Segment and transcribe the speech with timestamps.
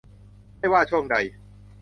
[0.57, 1.15] ไม่ว่าช่วงใด